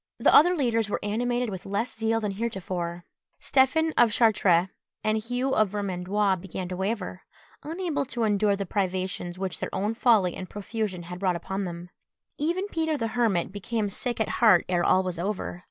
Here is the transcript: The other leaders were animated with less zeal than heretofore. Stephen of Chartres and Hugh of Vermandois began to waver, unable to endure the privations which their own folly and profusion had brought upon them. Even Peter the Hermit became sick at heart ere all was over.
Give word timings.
The 0.17 0.33
other 0.33 0.55
leaders 0.55 0.89
were 0.89 0.99
animated 1.03 1.49
with 1.51 1.63
less 1.67 1.95
zeal 1.95 2.19
than 2.19 2.31
heretofore. 2.31 3.05
Stephen 3.39 3.93
of 3.95 4.11
Chartres 4.11 4.69
and 5.03 5.19
Hugh 5.19 5.51
of 5.53 5.69
Vermandois 5.69 6.37
began 6.37 6.67
to 6.69 6.75
waver, 6.75 7.21
unable 7.61 8.05
to 8.05 8.23
endure 8.23 8.55
the 8.55 8.65
privations 8.65 9.37
which 9.37 9.59
their 9.59 9.69
own 9.71 9.93
folly 9.93 10.35
and 10.35 10.49
profusion 10.49 11.03
had 11.03 11.19
brought 11.19 11.35
upon 11.35 11.65
them. 11.65 11.91
Even 12.39 12.67
Peter 12.69 12.97
the 12.97 13.09
Hermit 13.09 13.51
became 13.51 13.91
sick 13.91 14.19
at 14.19 14.27
heart 14.41 14.65
ere 14.67 14.83
all 14.83 15.03
was 15.03 15.19
over. 15.19 15.59